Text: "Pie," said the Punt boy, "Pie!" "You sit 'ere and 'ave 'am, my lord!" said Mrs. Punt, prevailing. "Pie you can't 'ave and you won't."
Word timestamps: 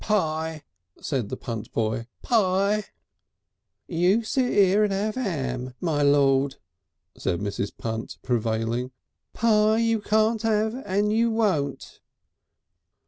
"Pie," 0.03 0.63
said 0.99 1.29
the 1.29 1.37
Punt 1.37 1.71
boy, 1.73 2.07
"Pie!" 2.23 2.85
"You 3.85 4.23
sit 4.23 4.51
'ere 4.51 4.83
and 4.83 4.91
'ave 4.91 5.21
'am, 5.21 5.75
my 5.79 6.01
lord!" 6.01 6.55
said 7.15 7.39
Mrs. 7.39 7.71
Punt, 7.77 8.17
prevailing. 8.23 8.89
"Pie 9.33 9.77
you 9.77 10.01
can't 10.01 10.43
'ave 10.43 10.81
and 10.87 11.13
you 11.13 11.29
won't." 11.29 11.99